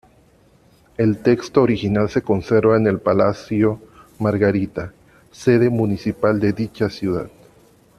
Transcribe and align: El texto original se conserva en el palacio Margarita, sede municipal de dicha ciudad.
El 0.97 1.19
texto 1.21 1.61
original 1.61 2.09
se 2.09 2.23
conserva 2.23 2.75
en 2.75 2.87
el 2.87 2.99
palacio 2.99 3.79
Margarita, 4.17 4.91
sede 5.31 5.69
municipal 5.69 6.39
de 6.39 6.53
dicha 6.53 6.89
ciudad. 6.89 7.29